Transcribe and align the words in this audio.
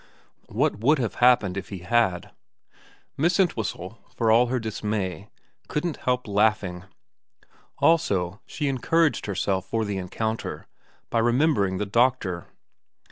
What 0.49 0.79
would 0.79 0.97
have 0.97 1.13
happened 1.21 1.57
if 1.57 1.69
he 1.69 1.83
had? 1.85 2.31
Miss 3.17 3.39
Entwhistle, 3.39 3.99
for 4.15 4.31
all 4.31 4.47
her 4.47 4.59
dismay, 4.59 5.29
couldn't 5.67 5.97
help 6.07 6.27
laughing. 6.27 6.85
Also, 7.77 8.41
she 8.47 8.67
encouraged 8.67 9.27
herself 9.27 9.67
for 9.67 9.85
the 9.85 9.99
encounter 9.99 10.65
by 11.11 11.19
remembering 11.19 11.77
the 11.77 11.85
doctor. 11.85 12.47